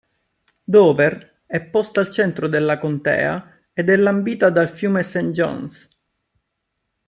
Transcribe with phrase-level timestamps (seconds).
[0.65, 5.87] Dover è posta al centro della contea ed è lambita dal fiume St Jones.